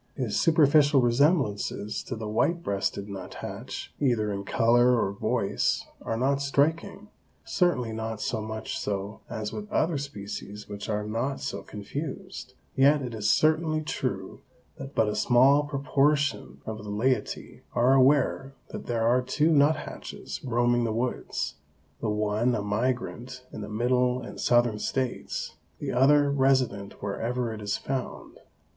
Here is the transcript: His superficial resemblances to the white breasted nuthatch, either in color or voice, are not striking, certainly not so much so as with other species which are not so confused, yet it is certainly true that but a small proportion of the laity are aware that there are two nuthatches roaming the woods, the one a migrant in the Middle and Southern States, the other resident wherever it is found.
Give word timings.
His 0.15 0.39
superficial 0.41 0.99
resemblances 0.99 2.01
to 2.05 2.15
the 2.15 2.27
white 2.27 2.63
breasted 2.63 3.07
nuthatch, 3.07 3.93
either 3.99 4.31
in 4.33 4.43
color 4.45 4.99
or 4.99 5.11
voice, 5.11 5.85
are 6.01 6.17
not 6.17 6.41
striking, 6.41 7.09
certainly 7.45 7.91
not 7.93 8.19
so 8.19 8.41
much 8.41 8.79
so 8.79 9.19
as 9.29 9.53
with 9.53 9.71
other 9.71 9.99
species 9.99 10.67
which 10.67 10.89
are 10.89 11.03
not 11.03 11.39
so 11.39 11.61
confused, 11.61 12.55
yet 12.75 13.03
it 13.03 13.13
is 13.13 13.29
certainly 13.29 13.83
true 13.83 14.41
that 14.79 14.95
but 14.95 15.07
a 15.07 15.15
small 15.15 15.65
proportion 15.65 16.61
of 16.65 16.79
the 16.79 16.89
laity 16.89 17.61
are 17.75 17.93
aware 17.93 18.55
that 18.69 18.87
there 18.87 19.05
are 19.05 19.21
two 19.21 19.51
nuthatches 19.51 20.43
roaming 20.43 20.83
the 20.83 20.91
woods, 20.91 21.57
the 21.99 22.09
one 22.09 22.55
a 22.55 22.63
migrant 22.63 23.45
in 23.53 23.61
the 23.61 23.69
Middle 23.69 24.19
and 24.19 24.41
Southern 24.41 24.79
States, 24.79 25.57
the 25.77 25.91
other 25.91 26.31
resident 26.31 27.03
wherever 27.03 27.53
it 27.53 27.61
is 27.61 27.77
found. 27.77 28.39